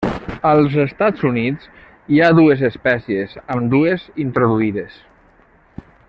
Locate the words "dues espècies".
2.41-3.37